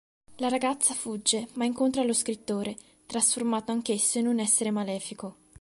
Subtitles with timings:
[0.37, 5.35] La ragazza fugge ma incontra lo scrittore, trasformato anch'esso in un essere malefico.